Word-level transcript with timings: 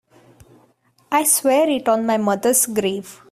I 1.11 1.21
swear 1.25 1.69
it 1.69 1.87
on 1.87 2.07
my 2.07 2.17
mother's 2.17 2.65
grave. 2.65 3.19